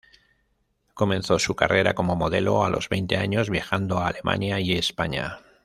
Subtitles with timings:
[0.95, 5.37] Comenzó su carrera como modelo a los veinte años, viajando a Alemania y España.